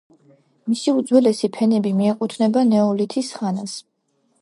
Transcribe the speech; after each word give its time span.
მისი 0.71 0.93
უძველესი 1.01 1.51
ფენები 1.59 1.93
მიეკუთვნება 2.01 2.67
ნეოლითის 2.73 3.33
ხანას. 3.41 3.81